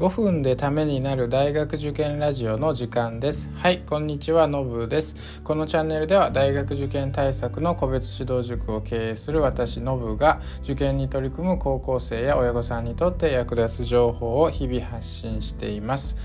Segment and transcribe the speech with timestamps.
[0.00, 3.50] 5分でためになる大学受験ラジオの時間です。
[3.54, 5.14] はいこんにちはのぶです。
[5.44, 16.16] このチャンネルでは大学受験対策の個別指導塾を経営する私のぶが受験に取り組む高校生や親御さんにとって役立つ情報を日々発信しています。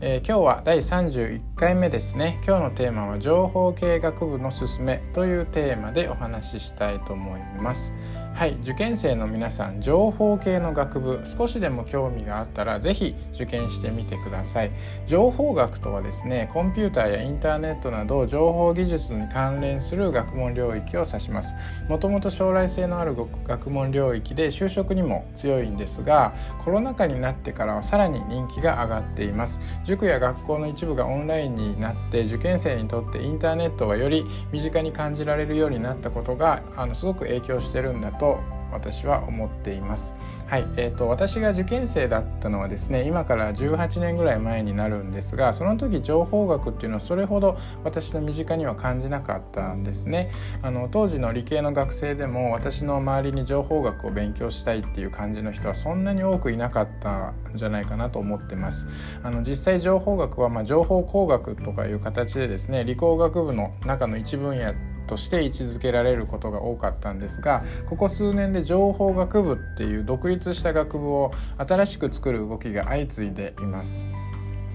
[0.00, 2.40] えー、今日は第31回目ですね。
[2.46, 7.92] 今日のテーマは情報系学部のすすめというテーマでお話ししたいと思います。
[8.38, 14.70] はい受験生の皆さん情報系の学部少しでも興味があったら是非受験してみてください。
[15.08, 21.56] 情報学とはですねコンピューターやインターネットなど情報技術に関連する学問領域を指します。
[21.88, 26.32] もともと将来性のある学問領域で就職にも強いんですが
[26.64, 29.60] コロナ禍になってからはさらに人気が上がっています。
[29.84, 40.14] 塾や学校の一部がオンラインになって受験生にとってインターネットがより身近に感じられるようになったことがあのすごく影響してるんだとと私は思っています。
[40.46, 50.30] はい、えーと、私が受験生だったのはですね今から18年ぐらい前になるんですがその時情報学っていうのはそれほど私の身近には感じなかったんですね。
[50.62, 58.86] あの当時の理系の学生でも私の周りに情報学を勉強したいっていう感じの人はそんなに多くいなかったんじゃないかなと思ってます。
[59.22, 64.74] あの実際情報学はま情報工学とかいう形でですね理工学部の中の一分野
[65.08, 74.06] として位置づけられることが多かったんですがここ数年で情報学部っていう独立した学部を新しく作る動きが相次いでいます。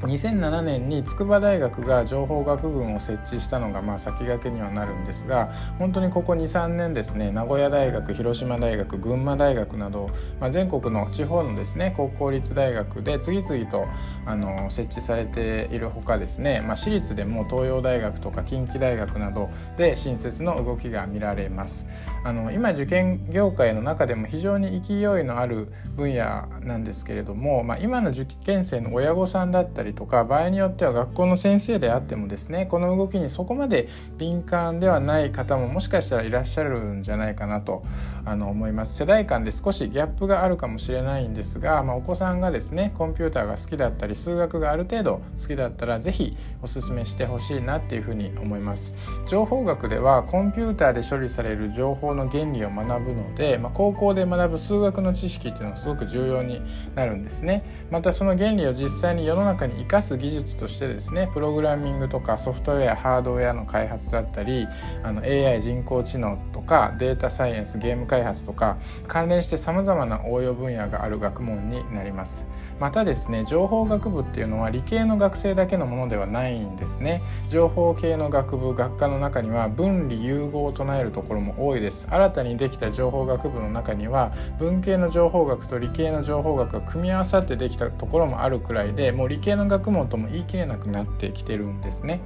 [0.07, 13.85] 2007年に筑波大学が情報学群を設置したのがまあ先駆けにはなるんですが本当にここ23年ですね名古屋大学広島大学群馬大学など、まあ、全国の地方のですね高校立大学で次々と
[14.25, 21.87] あの設置されているほかですね、まあ、私立でも東洋大学とか近畿大学などで新設の動きが見られます。
[22.25, 25.67] あの今受験業界の中でも非常に勢いのある
[25.97, 37.83] 分野なんですけれども、まあ、今の受験生の親御さんだったりとか場合によっては学校の先生であってもですねこの動きにそこまで敏感ではない方ももしかしたらいらっしゃるんじゃないかなと
[38.25, 38.95] あの思います。
[38.95, 48.93] 世代間で少しギャップがあるかもしれないんですが、まあ、お子さんがですねコンピューターが好きだったり数学がある程度好きだったら是非おすすめしてほしいなっていうふうに思います。
[49.27, 56.61] 情報学ではコンピューターで処理される情報の原理を学ぶので、まあ、高校で学ぶ数学の知識っていうのはすごく重要に
[56.95, 57.63] なるんですね。
[57.91, 64.67] またその原理を実際に世の中に生かす技術としてですねプログラミングとかソフトウェアハードウェアの開発だったり
[65.03, 72.47] あの AI 人工知能とかデータサイエンスゲーム開発とか関連してさまざまな応用分野がある学問になります。
[72.79, 77.21] またですね情報学部っていうのは理系の学生だけのものではないんですね。
[77.49, 82.07] 情報系の学部学科の中には分離融合を唱えるところも多いです。
[82.09, 92.21] 新たにできた情報学部の中には文系の情報学と理系の情報学が組み合わさってできたところもあるくらいでもう理系の学問とも言い切れなくなってきてるんですね。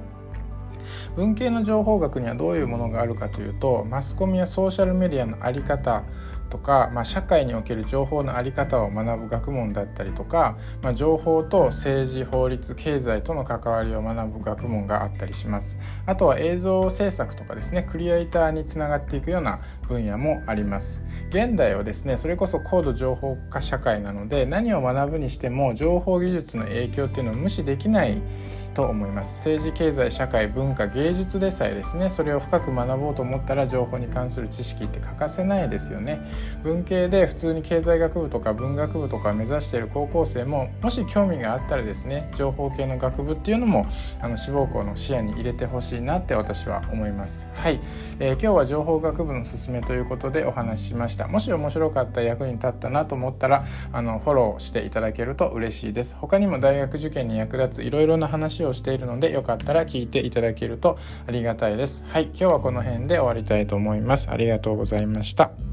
[1.16, 6.04] 文系の情報学にはどういうものがあるかというとマスコミやソーシャルメディアの在り方
[6.48, 15.78] とか、まあ、社会における情報の在り方を学ぶ学問だったりとか、まあ、情報と政治法律経済との関わりを学ぶ学問があったりします。
[16.06, 21.02] あとは映像制作とかですねクリエイターにつながっていくような分野もあります。
[21.30, 28.22] 現代はですねそれこそ高度情報化社会なので何を学ぶにしても情報技術の影響っていうのを無視できない
[28.74, 29.48] と思います。
[29.48, 36.20] 政治経済社会文化芸術でさえですねそれを深く学ぼうと思ったら情報に関する知識って欠かせないですよね。
[36.62, 43.86] 文系で普通に経済学部とか文学部とか目指している高校生ももし興味があったらですね情報系の学部っていうのも
[44.20, 47.48] あの志望校の視野に入れてほしいなって私は思います。
[47.54, 47.80] はい、
[48.18, 51.26] えー、今日は情報学部のすすめということでお話ししました。
[51.28, 56.16] もし面白かった役に立ったなと思ったらあのフォローしていただけると嬉しいです。
[56.18, 62.04] 他にも大学受験に役立ついろいろな話ををしているのでよかったら聞いていただけるとありがたいです。
[62.06, 64.30] はい、今日はこの辺で終わりたいと思います。
[64.30, 65.67] ありがとうございました。